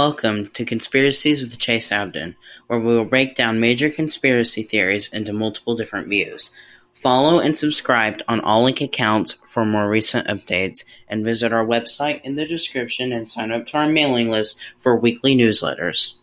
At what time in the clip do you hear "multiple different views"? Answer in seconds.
5.34-6.52